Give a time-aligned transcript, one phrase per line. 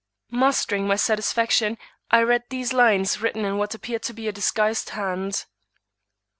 [0.31, 1.77] Mastering my satisfaction,
[2.09, 5.45] I read these lines written in what appeared to be a disguised hand.